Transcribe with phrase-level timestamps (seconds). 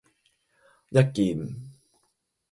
[0.89, 1.37] 一件